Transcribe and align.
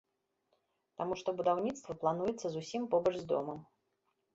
Таму 1.01 1.13
што 1.21 1.29
будаўніцтва 1.43 1.99
плануецца 2.03 2.47
зусім 2.59 2.81
побач 2.97 3.15
з 3.23 3.33
домам. 3.35 3.67